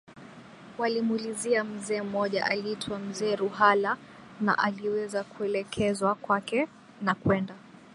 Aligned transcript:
Alimuulizia 0.83 1.63
mzee 1.63 2.01
mmoja 2.01 2.45
aliitwa 2.45 2.99
mzee 2.99 3.35
Ruhala 3.35 3.97
na 4.41 4.57
aliweza 4.57 5.23
kuelekezwa 5.23 6.15
kwake 6.15 6.67
na 7.01 7.15
kwenda 7.15 7.55